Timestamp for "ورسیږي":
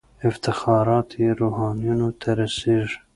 2.37-2.97